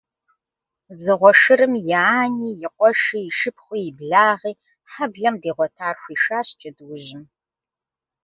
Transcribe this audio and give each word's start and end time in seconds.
Дзыгъуэ 0.95 1.31
шырым 1.39 1.73
и 1.79 1.83
ани, 2.21 2.49
и 2.63 2.67
къуэши, 2.75 3.19
и 3.27 3.31
шыпхъуи, 3.37 3.81
и 3.89 3.91
благъи, 3.99 4.53
хьэблэм 4.91 5.35
дигъуэтар 5.41 5.95
хуишащ 6.01 6.47
джэдуужьым. 6.57 7.23